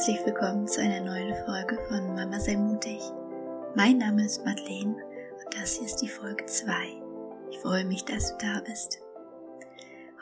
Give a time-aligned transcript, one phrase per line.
[0.00, 3.02] Herzlich willkommen zu einer neuen Folge von Mama sei mutig.
[3.76, 6.72] Mein Name ist Madeleine und das hier ist die Folge 2.
[7.50, 8.98] Ich freue mich, dass du da bist.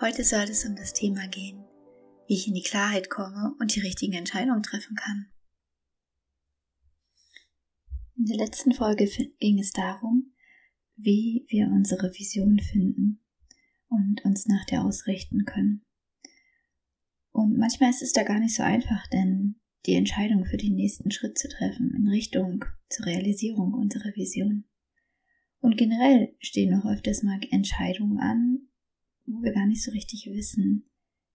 [0.01, 1.65] Heute soll es um das Thema gehen,
[2.27, 5.29] wie ich in die Klarheit komme und die richtigen Entscheidungen treffen kann.
[8.17, 10.35] In der letzten Folge ging es darum,
[10.97, 13.23] wie wir unsere Vision finden
[13.87, 15.87] und uns nach der ausrichten können.
[17.31, 19.55] Und manchmal ist es da gar nicht so einfach, denn
[19.89, 24.65] die Entscheidung für den nächsten Schritt zu treffen in Richtung zur Realisierung unserer Vision.
[25.61, 28.69] Und generell stehen noch öfters mal Entscheidungen an,
[29.25, 30.91] wo wir gar nicht so richtig wissen,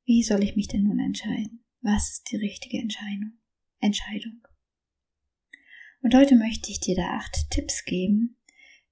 [0.05, 1.63] wie soll ich mich denn nun entscheiden?
[1.81, 3.33] Was ist die richtige Entscheidung?
[3.79, 4.45] Entscheidung.
[6.03, 8.37] Und heute möchte ich dir da acht Tipps geben,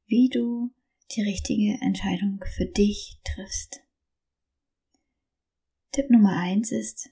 [0.07, 0.73] wie du
[1.15, 3.81] die richtige Entscheidung für dich triffst.
[5.91, 7.11] Tipp Nummer eins ist,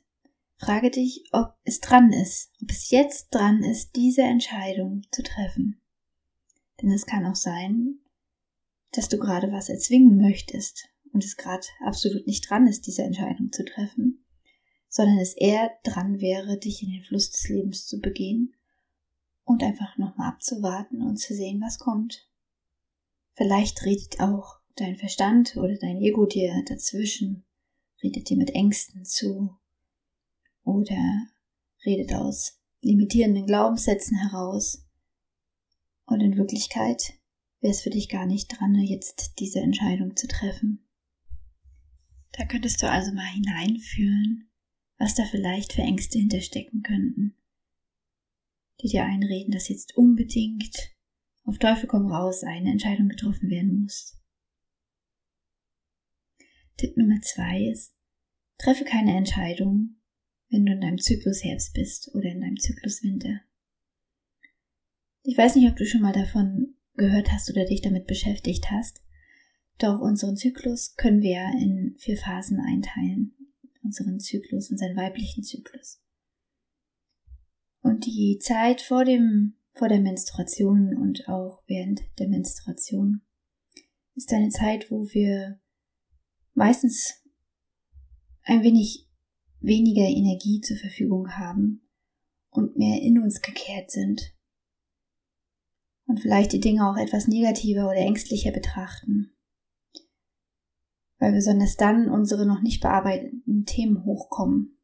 [0.59, 5.81] frage dich, ob es dran ist, ob es jetzt dran ist, diese Entscheidung zu treffen.
[6.81, 7.99] Denn es kann auch sein,
[8.91, 13.52] dass du gerade was erzwingen möchtest und es gerade absolut nicht dran ist, diese Entscheidung
[13.52, 14.25] zu treffen,
[14.89, 18.55] sondern es eher dran wäre, dich in den Fluss des Lebens zu begehen
[19.43, 22.27] und einfach nochmal abzuwarten und zu sehen, was kommt.
[23.33, 27.45] Vielleicht redet auch dein Verstand oder dein Ego dir dazwischen
[28.03, 29.55] redet dir mit Ängsten zu
[30.69, 31.27] oder
[31.85, 34.85] redet aus limitierenden Glaubenssätzen heraus.
[36.05, 37.13] Und in Wirklichkeit
[37.61, 40.87] wäre es für dich gar nicht dran, jetzt diese Entscheidung zu treffen.
[42.31, 44.49] Da könntest du also mal hineinfühlen,
[44.97, 47.35] was da vielleicht für Ängste hinterstecken könnten,
[48.81, 50.91] die dir einreden, dass jetzt unbedingt
[51.43, 54.17] auf Teufel komm raus eine Entscheidung getroffen werden muss.
[56.77, 57.93] Tipp Nummer zwei ist,
[58.58, 59.98] treffe keine Entscheidung,
[60.49, 63.42] wenn du in deinem Zyklus Herbst bist oder in deinem Zyklus Winter.
[65.23, 69.02] Ich weiß nicht, ob du schon mal davon gehört hast oder dich damit beschäftigt hast,
[69.77, 73.33] doch unseren Zyklus können wir in vier Phasen einteilen.
[73.82, 76.02] Unseren Zyklus, unseren weiblichen Zyklus.
[77.82, 83.21] Und die Zeit vor dem, vor der Menstruation und auch während der Menstruation
[84.15, 85.61] ist eine Zeit, wo wir
[86.54, 87.23] meistens
[88.43, 89.08] ein wenig
[89.59, 91.81] weniger Energie zur Verfügung haben
[92.49, 94.36] und mehr in uns gekehrt sind.
[96.05, 99.36] Und vielleicht die Dinge auch etwas negativer oder ängstlicher betrachten.
[101.20, 104.80] Weil besonders dann unsere noch nicht bearbeiteten Themen hochkommen.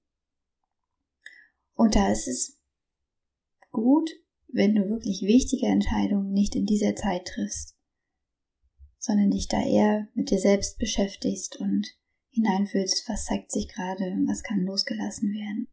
[1.74, 2.62] Und da ist es
[3.72, 4.10] gut,
[4.48, 7.76] wenn du wirklich wichtige Entscheidungen nicht in dieser Zeit triffst,
[9.00, 11.88] sondern dich da eher mit dir selbst beschäftigst und
[12.36, 15.68] hineinfühlst, was zeigt sich gerade, was kann losgelassen werden.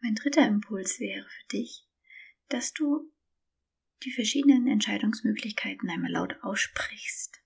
[0.00, 1.88] Mein dritter Impuls wäre für dich,
[2.48, 3.10] dass du
[4.02, 7.40] die verschiedenen Entscheidungsmöglichkeiten einmal laut aussprichst.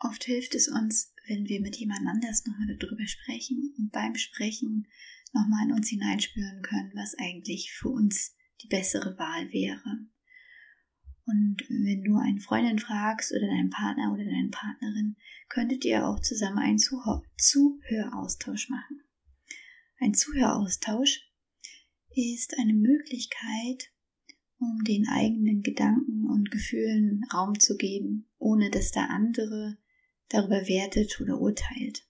[0.00, 4.88] Oft hilft es uns, wenn wir mit jemand anders nochmal darüber sprechen und beim Sprechen
[5.32, 10.08] nochmal in uns hineinspüren können, was eigentlich für uns die bessere Wahl wäre.
[11.24, 15.16] Und wenn du eine Freundin fragst oder deinen Partner oder deine Partnerin,
[15.48, 19.02] könntet ihr auch zusammen einen Zuhöraustausch machen.
[20.00, 21.20] Ein Zuhöraustausch
[22.14, 23.92] ist eine Möglichkeit,
[24.58, 29.78] um den eigenen Gedanken und Gefühlen Raum zu geben, ohne dass der andere
[30.28, 32.06] darüber wertet oder urteilt.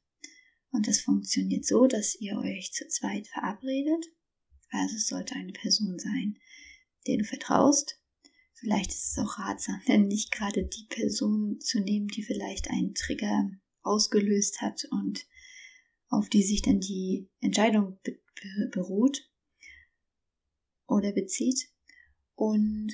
[0.71, 4.06] Und das funktioniert so, dass ihr euch zu zweit verabredet.
[4.71, 6.39] Also es sollte eine Person sein,
[7.06, 8.02] der du vertraust,
[8.62, 12.95] Vielleicht ist es auch ratsam, denn nicht gerade die Person zu nehmen, die vielleicht einen
[12.95, 13.50] Trigger
[13.83, 15.27] ausgelöst hat und
[16.09, 18.19] auf die sich dann die Entscheidung be
[18.72, 19.31] beruht
[20.89, 21.69] oder bezieht.
[22.34, 22.92] Und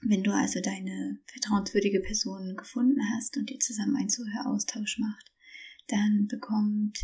[0.00, 5.32] wenn du also deine vertrauenswürdige Person gefunden hast und ihr zusammen einen Zuhöraustausch macht,
[5.86, 6.98] dann bekommt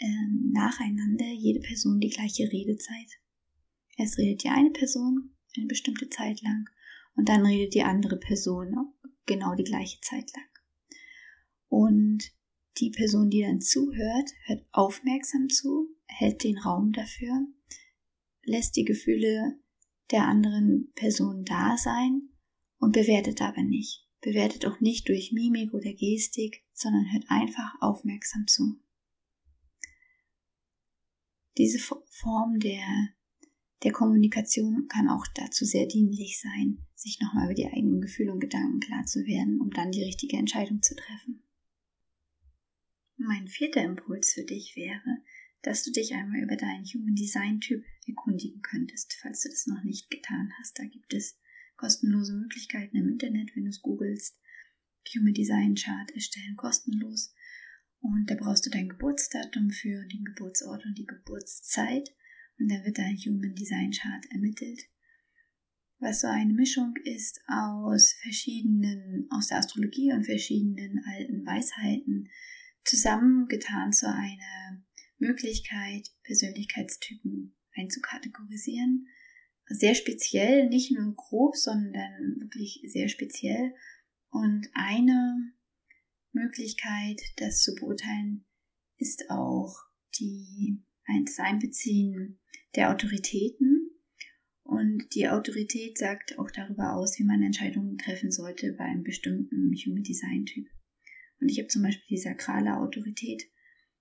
[0.00, 3.20] ähm, nacheinander jede Person die gleiche Redezeit.
[3.96, 6.68] Erst redet die eine Person eine bestimmte Zeit lang
[7.18, 8.94] und dann redet die andere Person
[9.26, 10.46] genau die gleiche Zeit lang.
[11.66, 12.22] Und
[12.78, 17.44] die Person, die dann zuhört, hört aufmerksam zu, hält den Raum dafür,
[18.44, 19.58] lässt die Gefühle
[20.12, 22.28] der anderen Person da sein
[22.78, 24.06] und bewertet aber nicht.
[24.20, 28.80] Bewertet auch nicht durch Mimik oder Gestik, sondern hört einfach aufmerksam zu.
[31.56, 32.86] Diese Form der
[33.84, 38.40] der Kommunikation kann auch dazu sehr dienlich sein, sich nochmal über die eigenen Gefühle und
[38.40, 41.42] Gedanken klar zu werden, um dann die richtige Entscheidung zu treffen.
[43.16, 45.22] Mein vierter Impuls für dich wäre,
[45.62, 49.82] dass du dich einmal über deinen Human Design Typ erkundigen könntest, falls du das noch
[49.84, 50.78] nicht getan hast.
[50.78, 51.36] Da gibt es
[51.76, 54.38] kostenlose Möglichkeiten im Internet, wenn du es googelst.
[55.16, 57.34] Human Design Chart erstellen kostenlos.
[58.00, 62.14] Und da brauchst du dein Geburtsdatum für den Geburtsort und die Geburtszeit.
[62.58, 64.80] Und dann wird dein Human Design Chart ermittelt.
[66.00, 72.28] Was so eine Mischung ist aus verschiedenen, aus der Astrologie und verschiedenen alten Weisheiten,
[72.84, 74.84] zusammengetan zu einer
[75.18, 79.08] Möglichkeit, Persönlichkeitstypen einzukategorisieren.
[79.66, 83.74] Sehr speziell, nicht nur grob, sondern wirklich sehr speziell.
[84.30, 85.52] Und eine
[86.32, 88.44] Möglichkeit, das zu beurteilen,
[88.96, 89.74] ist auch
[90.18, 90.82] die,
[91.24, 92.38] das Einbeziehen
[92.76, 93.90] der Autoritäten.
[94.62, 99.72] Und die Autorität sagt auch darüber aus, wie man Entscheidungen treffen sollte bei einem bestimmten
[99.74, 100.66] Human Design Typ.
[101.40, 103.44] Und ich habe zum Beispiel die sakrale Autorität.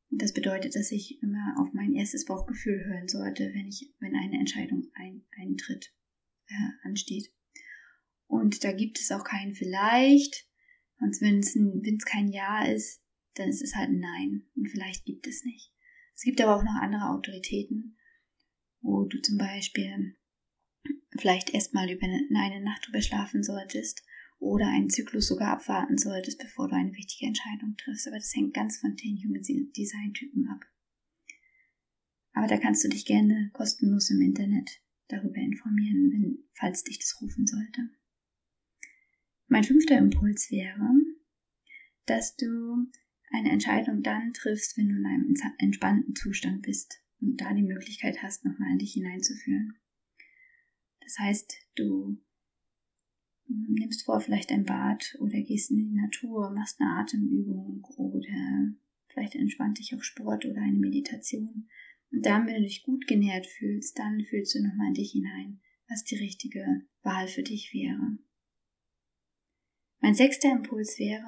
[0.10, 4.16] Und das bedeutet, dass ich immer auf mein erstes Bauchgefühl hören sollte, wenn ich, wenn
[4.16, 5.94] eine Entscheidung ein, eintritt,
[6.48, 7.32] äh, ansteht.
[8.28, 10.48] Und da gibt es auch kein vielleicht.
[11.00, 13.02] Und wenn es, wenn es kein Ja ist,
[13.36, 14.48] dann ist es halt ein Nein.
[14.56, 15.72] Und vielleicht gibt es nicht.
[16.16, 17.97] Es gibt aber auch noch andere Autoritäten,
[18.88, 20.16] wo du zum Beispiel
[21.20, 24.02] vielleicht erstmal über eine Nacht drüber schlafen solltest
[24.40, 28.08] oder einen Zyklus sogar abwarten solltest, bevor du eine wichtige Entscheidung triffst.
[28.08, 30.62] Aber das hängt ganz von den Human Design Typen ab.
[32.32, 37.20] Aber da kannst du dich gerne kostenlos im Internet darüber informieren, wenn, falls dich das
[37.22, 37.90] rufen sollte.
[39.48, 40.94] Mein fünfter Impuls wäre,
[42.06, 42.88] dass du
[43.32, 48.22] eine Entscheidung dann triffst, wenn du in einem entspannten Zustand bist und da die Möglichkeit
[48.22, 49.80] hast, nochmal in dich hineinzuführen.
[51.02, 52.22] Das heißt, du
[53.48, 58.74] nimmst vor vielleicht ein Bad oder gehst in die Natur, machst eine Atemübung oder
[59.08, 61.70] vielleicht entspannt dich auch Sport oder eine Meditation.
[62.12, 65.62] Und dann, wenn du dich gut genährt fühlst, dann fühlst du nochmal in dich hinein,
[65.90, 68.18] was die richtige Wahl für dich wäre.
[70.00, 71.26] Mein sechster Impuls wäre,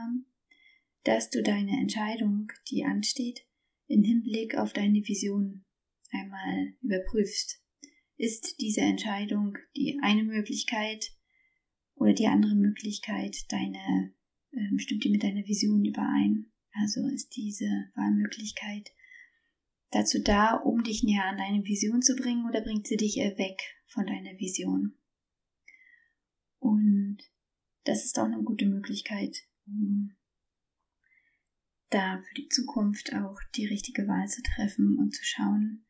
[1.04, 3.46] dass du deine Entscheidung, die ansteht,
[3.88, 5.66] in Hinblick auf deine Vision
[6.12, 7.62] einmal überprüfst.
[8.18, 11.14] Ist diese Entscheidung die eine Möglichkeit,
[12.00, 14.14] oder die andere Möglichkeit, deine,
[14.52, 16.52] äh, stimmt die mit deiner Vision überein?
[16.72, 18.92] Also ist diese Wahlmöglichkeit
[19.92, 23.60] dazu da, um dich näher an deine Vision zu bringen oder bringt sie dich weg
[23.88, 24.98] von deiner Vision?
[26.60, 27.18] Und
[27.84, 30.16] das ist auch eine gute Möglichkeit, um
[31.90, 35.86] da für die Zukunft auch die richtige Wahl zu treffen und zu schauen,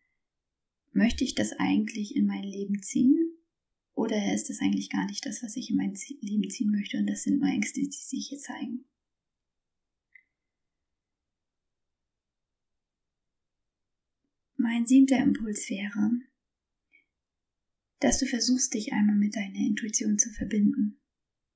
[0.92, 3.38] möchte ich das eigentlich in mein Leben ziehen
[3.94, 7.08] oder ist das eigentlich gar nicht das, was ich in mein Leben ziehen möchte und
[7.08, 8.86] das sind nur Ängste, die sich hier zeigen?
[14.56, 16.12] Mein siebter Impuls wäre,
[18.00, 21.00] dass du versuchst, dich einmal mit deiner Intuition zu verbinden,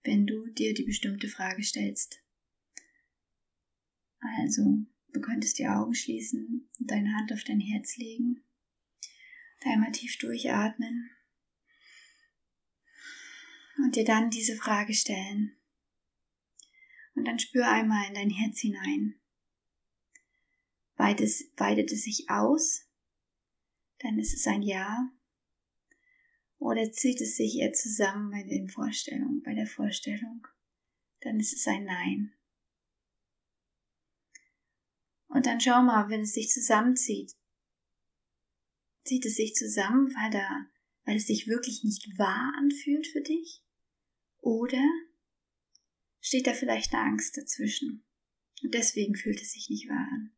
[0.04, 2.22] wenn du dir die bestimmte Frage stellst.
[4.20, 8.44] Also, du könntest die Augen schließen und deine Hand auf dein Herz legen,
[9.66, 11.10] einmal tief durchatmen
[13.78, 15.58] und dir dann diese Frage stellen.
[17.16, 19.20] Und dann spür einmal in dein Herz hinein.
[20.96, 22.88] Weitet es, weitet es sich aus?
[24.00, 25.12] Dann ist es ein Ja.
[26.58, 30.48] Oder zieht es sich eher zusammen bei der Vorstellung, bei der Vorstellung?
[31.22, 32.34] Dann ist es ein Nein.
[35.28, 37.34] Und dann schau mal, wenn es sich zusammenzieht.
[39.04, 40.68] Zieht es sich zusammen, weil da,
[41.06, 43.62] weil es sich wirklich nicht wahr anfühlt für dich?
[44.40, 44.84] Oder
[46.22, 48.06] steht da vielleicht eine Angst dazwischen?
[48.62, 50.32] Und deswegen fühlt es sich nicht wahr an.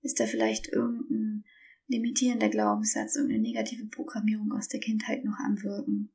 [0.00, 1.44] Ist da vielleicht irgendein
[1.86, 6.12] limitierender Glaubenssatz, irgendeine negative Programmierung aus der Kindheit noch am Wirken?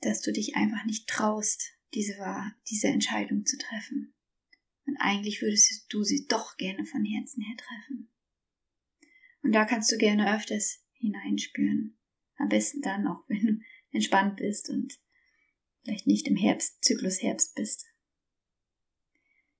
[0.00, 2.14] Dass du dich einfach nicht traust, diese,
[2.68, 4.14] diese Entscheidung zu treffen.
[4.86, 8.08] Und eigentlich würdest du sie doch gerne von Herzen her treffen.
[9.46, 11.96] Und da kannst du gerne öfters hineinspüren.
[12.36, 13.60] Am besten dann auch, wenn du
[13.92, 14.98] entspannt bist und
[15.84, 17.86] vielleicht nicht im Herbst, Zyklus Herbst bist.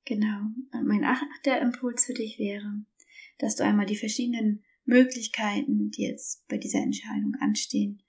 [0.05, 0.41] Genau.
[0.73, 2.85] Und mein achter Impuls für dich wäre,
[3.39, 8.03] dass du einmal die verschiedenen Möglichkeiten, die jetzt bei dieser Entscheidung anstehen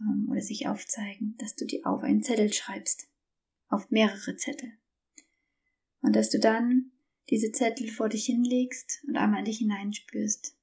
[0.00, 3.08] ähm, oder sich aufzeigen, dass du die auf einen Zettel schreibst.
[3.68, 4.70] Auf mehrere Zettel.
[6.02, 6.92] Und dass du dann
[7.30, 10.58] diese Zettel vor dich hinlegst und einmal in dich hineinspürst.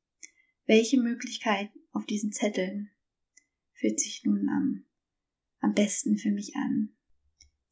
[0.69, 2.91] Welche Möglichkeit auf diesen Zetteln
[3.73, 4.85] fühlt sich nun am
[5.61, 6.95] am besten für mich an?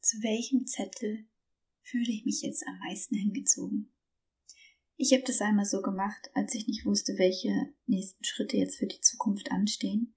[0.00, 1.28] Zu welchem Zettel
[1.80, 3.92] fühle ich mich jetzt am meisten hingezogen?
[4.96, 8.88] Ich habe das einmal so gemacht, als ich nicht wusste, welche nächsten Schritte jetzt für
[8.88, 10.16] die Zukunft anstehen,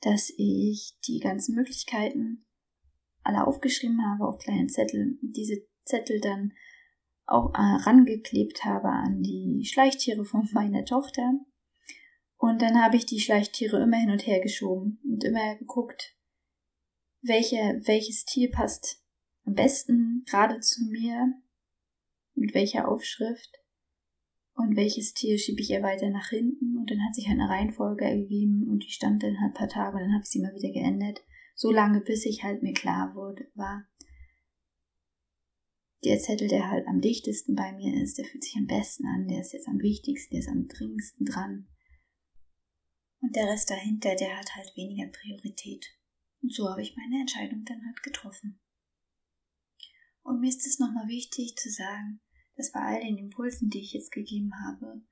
[0.00, 2.46] dass ich die ganzen Möglichkeiten
[3.22, 6.54] alle aufgeschrieben habe auf kleinen Zettel und diese Zettel dann
[7.26, 11.38] auch äh, rangeklebt habe an die Schleichtiere von meiner Tochter.
[12.48, 16.16] Und dann habe ich die Schleichtiere immer hin und her geschoben und immer geguckt,
[17.20, 19.04] welche, welches Tier passt
[19.44, 21.34] am besten gerade zu mir,
[22.34, 23.50] mit welcher Aufschrift
[24.54, 28.06] und welches Tier schiebe ich eher weiter nach hinten und dann hat sich eine Reihenfolge
[28.06, 30.54] ergeben und die stand dann halt ein paar Tage und dann habe ich sie mal
[30.54, 31.22] wieder geändert.
[31.54, 33.86] So lange, bis ich halt mir klar wurde, war,
[36.02, 39.28] der Zettel, der halt am dichtesten bei mir ist, der fühlt sich am besten an,
[39.28, 41.68] der ist jetzt am wichtigsten, der ist am dringendsten dran.
[43.20, 45.86] Und der Rest dahinter, der hat halt weniger Priorität.
[46.40, 48.60] Und so habe ich meine Entscheidung dann halt getroffen.
[50.22, 52.20] Und mir ist es nochmal wichtig zu sagen,
[52.56, 55.02] dass bei all den Impulsen, die ich jetzt gegeben habe,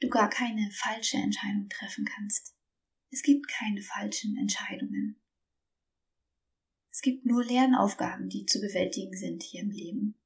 [0.00, 2.54] du gar keine falsche Entscheidung treffen kannst.
[3.10, 5.20] Es gibt keine falschen Entscheidungen.
[6.92, 10.20] Es gibt nur Lernaufgaben, die zu bewältigen sind hier im Leben.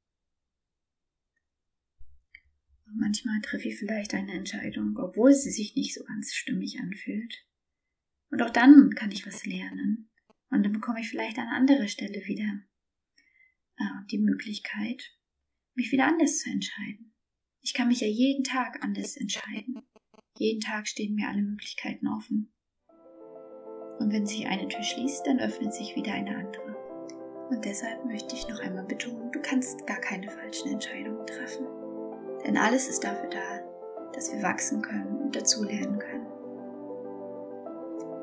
[1.98, 7.46] Und manchmal treffe ich vielleicht eine Entscheidung, obwohl sie sich nicht so ganz stimmig anfühlt.
[8.30, 10.10] Und auch dann kann ich was lernen.
[10.50, 12.60] Und dann bekomme ich vielleicht an anderer Stelle wieder
[13.76, 15.16] äh, die Möglichkeit,
[15.74, 17.14] mich wieder anders zu entscheiden.
[17.60, 19.82] Ich kann mich ja jeden Tag anders entscheiden.
[20.36, 22.52] Jeden Tag stehen mir alle Möglichkeiten offen.
[23.98, 26.74] Und wenn sich eine Tür schließt, dann öffnet sich wieder eine andere.
[27.50, 31.83] Und deshalb möchte ich noch einmal betonen, du kannst gar keine falschen Entscheidungen treffen.
[32.44, 36.26] Denn alles ist dafür da, dass wir wachsen können und dazulernen können.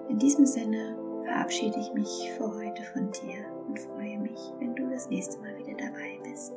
[0.10, 4.90] In diesem Sinne verabschiede ich mich für heute von dir und freue mich, wenn du
[4.90, 6.54] das nächste Mal wieder dabei bist.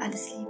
[0.00, 0.47] Alles Liebe.